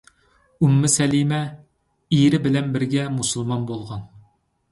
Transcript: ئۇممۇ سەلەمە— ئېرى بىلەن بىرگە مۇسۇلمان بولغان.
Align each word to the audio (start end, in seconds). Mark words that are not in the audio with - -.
ئۇممۇ 0.67 0.89
سەلەمە— 0.93 1.41
ئېرى 2.17 2.39
بىلەن 2.47 2.73
بىرگە 2.77 3.05
مۇسۇلمان 3.19 3.67
بولغان. 3.73 4.05